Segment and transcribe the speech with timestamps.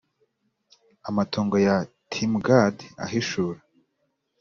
[1.09, 1.75] Amatongo ya
[2.11, 3.59] timgad ahishura